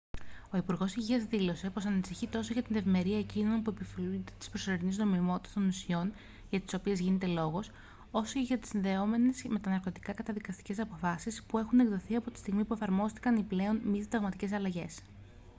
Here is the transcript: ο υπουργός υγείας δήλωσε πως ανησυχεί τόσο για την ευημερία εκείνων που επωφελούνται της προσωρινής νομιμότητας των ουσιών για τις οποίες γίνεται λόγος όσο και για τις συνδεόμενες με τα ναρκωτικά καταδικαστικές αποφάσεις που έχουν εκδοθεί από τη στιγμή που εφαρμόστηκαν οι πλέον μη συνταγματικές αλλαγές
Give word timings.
ο 0.51 0.57
υπουργός 0.57 0.95
υγείας 0.95 1.23
δήλωσε 1.23 1.69
πως 1.69 1.85
ανησυχεί 1.85 2.27
τόσο 2.27 2.53
για 2.53 2.63
την 2.63 2.75
ευημερία 2.75 3.17
εκείνων 3.19 3.63
που 3.63 3.69
επωφελούνται 3.69 4.31
της 4.37 4.49
προσωρινής 4.49 4.97
νομιμότητας 4.97 5.53
των 5.53 5.67
ουσιών 5.67 6.13
για 6.49 6.59
τις 6.61 6.73
οποίες 6.73 6.99
γίνεται 6.99 7.27
λόγος 7.27 7.69
όσο 8.11 8.33
και 8.33 8.39
για 8.39 8.57
τις 8.57 8.69
συνδεόμενες 8.69 9.43
με 9.43 9.59
τα 9.59 9.69
ναρκωτικά 9.69 10.13
καταδικαστικές 10.13 10.79
αποφάσεις 10.79 11.43
που 11.43 11.57
έχουν 11.57 11.79
εκδοθεί 11.79 12.15
από 12.15 12.31
τη 12.31 12.39
στιγμή 12.39 12.63
που 12.65 12.73
εφαρμόστηκαν 12.73 13.35
οι 13.35 13.43
πλέον 13.43 13.79
μη 13.83 14.01
συνταγματικές 14.01 14.51
αλλαγές 14.51 14.99